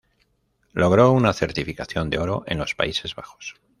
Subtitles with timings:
[0.73, 3.55] Logró una certificación de oro en los Países Bajos.